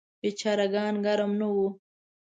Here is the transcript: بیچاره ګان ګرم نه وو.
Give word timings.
بیچاره 0.21 0.65
ګان 0.73 0.95
ګرم 1.05 1.31
نه 1.39 1.47
وو. 1.55 1.67